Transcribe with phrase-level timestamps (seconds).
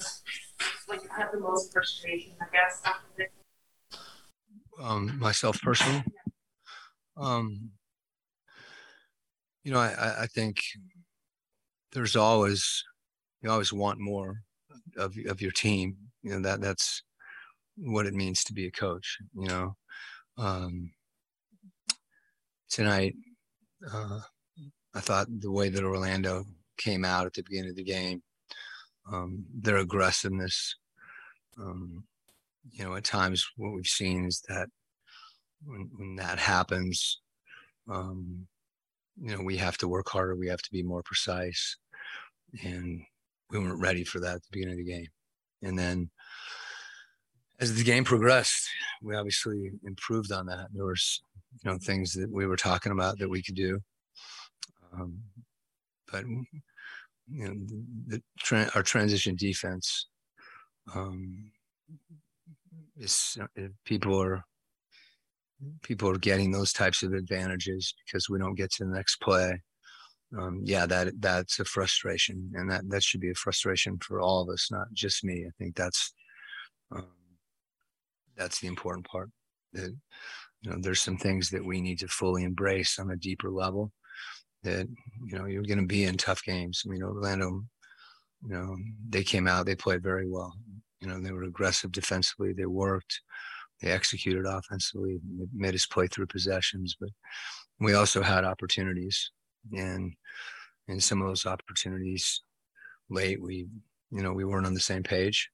[0.88, 2.82] like had the most frustration, I guess,
[4.82, 6.04] um, myself personally.
[7.16, 7.70] Um,
[9.62, 10.58] you know, I, I think
[11.92, 12.84] there's always
[13.42, 14.42] you always want more
[14.96, 15.96] of of your team.
[16.22, 17.02] You know that that's
[17.76, 19.18] what it means to be a coach.
[19.34, 19.76] You know,
[20.36, 20.90] um,
[22.68, 23.14] tonight
[23.92, 24.20] uh,
[24.94, 26.44] I thought the way that Orlando
[26.76, 28.22] came out at the beginning of the game,
[29.10, 30.76] um, their aggressiveness.
[31.58, 32.04] Um,
[32.72, 34.68] you know, at times what we've seen is that
[35.64, 37.20] when when that happens,
[37.90, 38.46] um,
[39.20, 40.34] you know, we have to work harder.
[40.34, 41.76] We have to be more precise,
[42.64, 43.02] and
[43.50, 45.08] we weren't ready for that at the beginning of the game.
[45.62, 46.10] And then,
[47.60, 48.68] as the game progressed,
[49.02, 50.68] we obviously improved on that.
[50.72, 51.22] There was,
[51.62, 53.80] you know, things that we were talking about that we could do.
[54.92, 55.18] Um,
[56.10, 56.24] but
[57.28, 60.08] you know, the, the tra- our transition defense
[60.94, 61.50] um,
[62.96, 63.38] is
[63.84, 64.44] people are
[65.82, 69.60] people are getting those types of advantages because we don't get to the next play.
[70.38, 74.42] Um, yeah, that that's a frustration, and that that should be a frustration for all
[74.42, 75.44] of us, not just me.
[75.46, 76.12] I think that's
[76.94, 77.06] um,
[78.36, 79.30] that's the important part.
[79.72, 79.94] That
[80.62, 83.92] you know, there's some things that we need to fully embrace on a deeper level.
[84.64, 84.88] That
[85.24, 86.82] you know, you're going to be in tough games.
[86.84, 87.62] I mean, Orlando,
[88.42, 88.76] you know,
[89.08, 90.54] they came out, they played very well.
[91.00, 92.52] You know, they were aggressive defensively.
[92.52, 93.20] They worked
[93.80, 95.20] they executed offensively,
[95.52, 97.10] made us play through possessions, but
[97.80, 99.30] we also had opportunities,
[99.76, 100.14] and
[100.88, 102.42] in some of those opportunities,
[103.10, 103.66] late we,
[104.10, 105.50] you know, we weren't on the same page.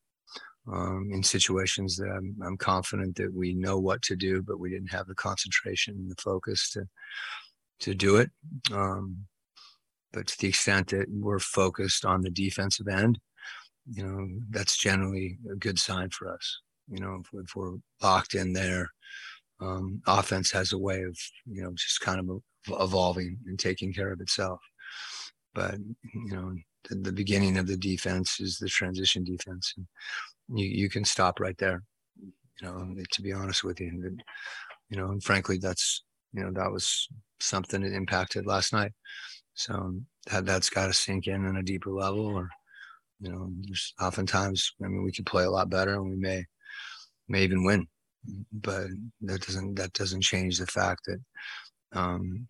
[0.70, 4.70] Um, in situations that I'm, I'm confident that we know what to do, but we
[4.70, 6.86] didn't have the concentration and the focus to
[7.80, 8.30] to do it.
[8.72, 9.26] Um,
[10.12, 13.18] but to the extent that we're focused on the defensive end,
[13.90, 16.60] you know, that's generally a good sign for us.
[16.88, 18.90] You know, if, if we're locked in there,
[19.60, 22.42] um, offense has a way of, you know, just kind of
[22.80, 24.60] evolving and taking care of itself.
[25.54, 25.76] But,
[26.14, 26.54] you know,
[26.88, 29.74] the, the beginning of the defense is the transition defense.
[29.76, 29.86] And
[30.58, 31.82] you, you can stop right there,
[32.20, 33.88] you know, to be honest with you.
[33.88, 34.22] And,
[34.88, 37.08] you know, and frankly, that's, you know, that was
[37.40, 38.92] something that impacted last night.
[39.54, 39.94] So
[40.30, 42.48] that, that's got to sink in on a deeper level or,
[43.20, 46.44] you know, there's oftentimes, I mean, we could play a lot better and we may
[47.30, 47.86] may even win.
[48.52, 48.88] But
[49.22, 51.20] that doesn't that doesn't change the fact that
[51.98, 52.46] um,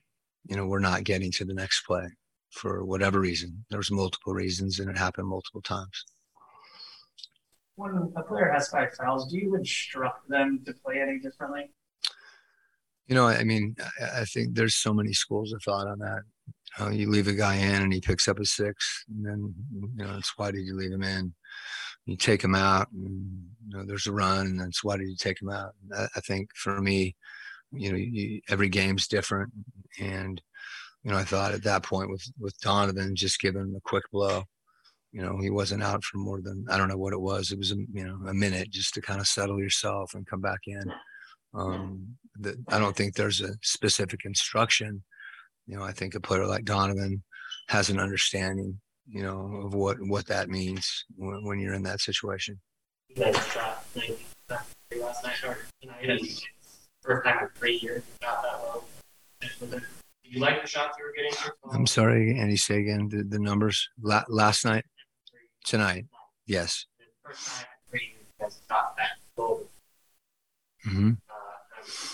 [0.48, 2.08] you know we're not getting to the next play
[2.50, 3.64] for whatever reason.
[3.70, 6.04] There's multiple reasons, and it happened multiple times.
[7.76, 11.70] When a player has five fouls, do you instruct them to play any differently?
[13.10, 13.76] You know, I mean,
[14.16, 16.22] I, think there's so many schools of thought on that.
[16.80, 19.54] Uh, you leave a guy in and he picks up a six, and then
[19.96, 21.34] you know, it's why did you leave him in?
[22.06, 25.16] you take him out and you know, there's a run and that's why did you
[25.16, 25.74] take him out?
[25.96, 27.14] I, I think for me
[27.72, 29.52] you know you, every game's different.
[30.00, 30.40] And
[31.04, 34.04] you know I thought at that point with with Donovan just giving him a quick
[34.12, 34.44] blow.
[35.12, 37.52] You know he wasn't out for more than I don't know what it was.
[37.52, 40.40] It was a you know a minute just to kind of settle yourself and come
[40.40, 40.82] back in
[41.54, 45.02] um the, I don't think there's a specific instruction
[45.66, 47.22] you know I think a player like Donovan
[47.68, 48.80] has an understanding
[49.10, 52.60] you know, of what what that means when, when you're in that situation.
[53.16, 53.84] shot
[54.48, 56.42] last night or tonight,
[57.02, 58.84] first time in three years shot that well.
[59.50, 59.80] Do
[60.22, 61.52] you like the shots you were getting?
[61.72, 62.56] I'm sorry, Andy.
[62.56, 63.88] Say again the, the numbers.
[64.00, 64.84] La- last night,
[65.64, 66.06] tonight,
[66.46, 66.86] yes.
[67.24, 69.66] First time in three years shot that goal.
[70.86, 71.10] Mm-hmm.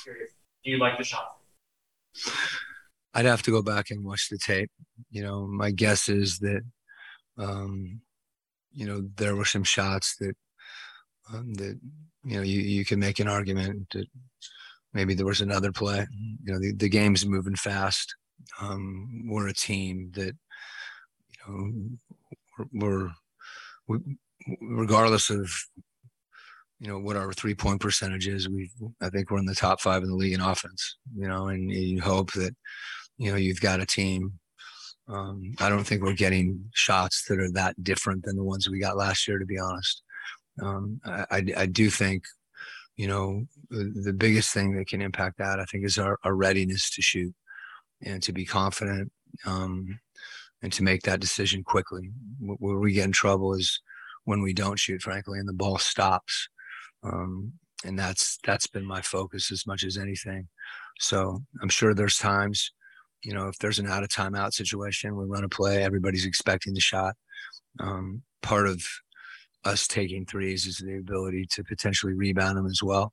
[0.02, 0.30] Curious.
[0.64, 1.40] Do you like the shots?
[3.14, 4.70] I'd have to go back and watch the tape.
[5.10, 6.62] You know, my guess is that
[7.38, 8.00] um,
[8.72, 10.36] you know, there were some shots that
[11.32, 11.78] um, that
[12.24, 14.06] you know you you can make an argument that
[14.92, 16.06] maybe there was another play.
[16.44, 18.14] You know, the, the game's moving fast.
[18.60, 20.34] Um, we're a team that
[21.30, 21.72] you know
[22.58, 23.10] we're, we're
[23.88, 24.18] we,
[24.60, 25.50] regardless of
[26.80, 28.70] you know what our three point percentage is we
[29.00, 31.70] i think we're in the top five in the league in offense you know and
[31.70, 32.54] you hope that
[33.16, 34.38] you know you've got a team
[35.08, 38.80] um, I don't think we're getting shots that are that different than the ones we
[38.80, 40.02] got last year, to be honest.
[40.60, 42.24] Um, I, I, do think,
[42.96, 46.34] you know, the, the, biggest thing that can impact that, I think, is our, our
[46.34, 47.34] readiness to shoot
[48.02, 49.12] and to be confident
[49.44, 50.00] um,
[50.62, 52.10] and to make that decision quickly.
[52.40, 53.80] Where we get in trouble is
[54.24, 56.48] when we don't shoot, frankly, and the ball stops.
[57.06, 57.52] Um,
[57.84, 60.48] and that's that's been my focus as much as anything.
[60.98, 62.72] So I'm sure there's times
[63.26, 66.74] you know, if there's an out of timeout situation, we run a play, everybody's expecting
[66.74, 67.16] the shot.
[67.80, 68.84] Um, part of
[69.64, 73.12] us taking threes is the ability to potentially rebound them as well.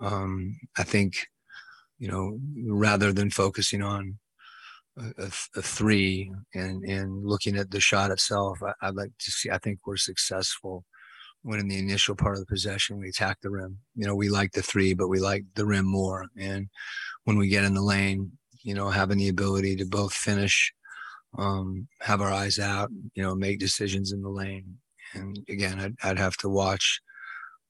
[0.00, 1.26] Um, I think,
[1.98, 4.18] you know, rather than focusing on
[4.98, 9.48] a, a, three and and looking at the shot itself, I, I'd like to see.
[9.48, 10.84] I think we're successful
[11.42, 13.78] when in the initial part of the possession we attack the rim.
[13.94, 16.26] You know, we like the three, but we like the rim more.
[16.36, 16.68] And
[17.24, 18.32] when we get in the lane,
[18.62, 20.72] you know, having the ability to both finish,
[21.36, 24.78] um, have our eyes out, you know, make decisions in the lane.
[25.14, 27.00] And again, I'd, I'd have to watch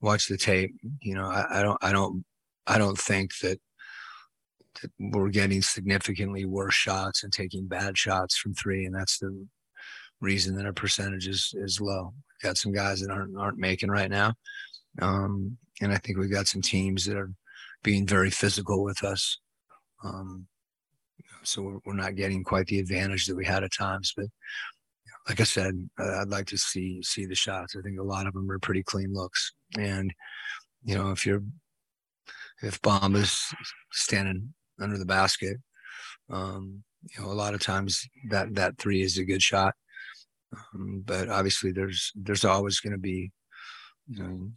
[0.00, 0.74] watch the tape.
[1.02, 2.24] You know, I, I don't I don't
[2.66, 3.60] I don't think that,
[4.80, 9.46] that we're getting significantly worse shots and taking bad shots from three, and that's the
[10.20, 12.14] reason that our percentage is is low.
[12.42, 14.34] Got some guys that aren't aren't making right now,
[15.02, 17.32] um, and I think we've got some teams that are
[17.82, 19.38] being very physical with us.
[20.04, 20.46] Um,
[21.42, 24.12] so we're, we're not getting quite the advantage that we had at times.
[24.16, 24.26] But
[25.28, 27.76] like I said, I'd like to see see the shots.
[27.76, 30.12] I think a lot of them are pretty clean looks, and
[30.84, 31.42] you know if you're
[32.62, 33.40] if Bamba's
[33.92, 35.58] standing under the basket,
[36.30, 39.74] um, you know a lot of times that that three is a good shot.
[40.52, 43.30] Um, but obviously, there's there's always going to be,
[44.08, 44.50] you know,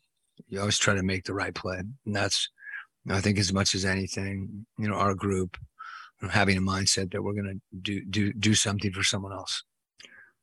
[0.48, 2.50] you always try to make the right play, and that's
[3.10, 5.58] I think as much as anything, you know, our group
[6.30, 9.64] having a mindset that we're going to do do do something for someone else,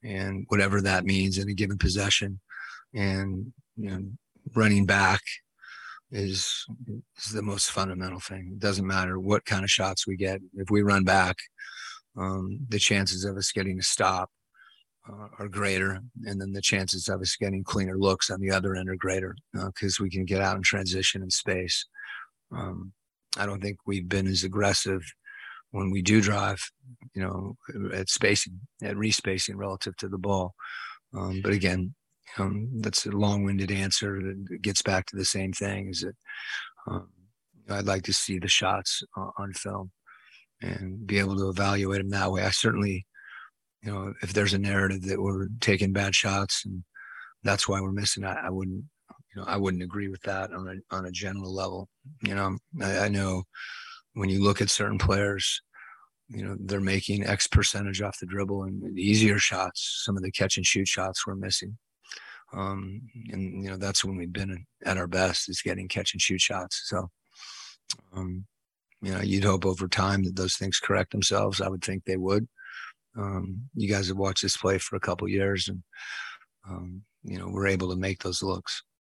[0.03, 2.41] and whatever that means in a given possession,
[2.95, 4.03] and you know,
[4.55, 5.23] running back
[6.11, 6.67] is
[7.17, 8.50] is the most fundamental thing.
[8.53, 10.41] It doesn't matter what kind of shots we get.
[10.55, 11.37] If we run back,
[12.17, 14.31] um, the chances of us getting a stop
[15.09, 18.75] uh, are greater, and then the chances of us getting cleaner looks on the other
[18.75, 21.87] end are greater because uh, we can get out and transition in space.
[22.53, 22.93] Um,
[23.37, 25.03] I don't think we've been as aggressive
[25.71, 26.61] when we do drive,
[27.15, 27.57] you know,
[27.93, 30.55] at spacing, at respacing relative to the ball.
[31.15, 31.95] Um, but again,
[32.39, 35.91] um, that's a long-winded answer that gets back to the same thing.
[35.91, 36.17] Is that
[36.87, 37.09] um,
[37.69, 39.91] I'd like to see the shots uh, on film
[40.63, 42.43] and be able to evaluate them that way.
[42.43, 43.07] I certainly,
[43.88, 46.85] you know, if there's a narrative that we're taking bad shots and
[47.43, 48.85] that's why we're missing, I, I wouldn't,
[49.35, 51.88] you know, I wouldn't agree with that on a on a general level.
[52.23, 53.44] You know, I, I know
[54.12, 55.62] when you look at certain players,
[56.29, 60.02] you know, they're making X percentage off the dribble and easier shots.
[60.05, 61.79] Some of the catch and shoot shots we're missing.
[62.52, 63.00] Um,
[63.31, 66.43] and you know, that's when we've been at our best is getting catch and shoot
[66.43, 66.82] shots.
[66.85, 67.08] So,
[68.14, 68.44] um,
[69.00, 71.62] you know, you'd hope over time that those things correct themselves.
[71.62, 72.49] I would think they would.
[73.19, 75.82] Um, you guys have watched this play for a couple years and,
[76.69, 78.82] um, you know, we're able to make those looks.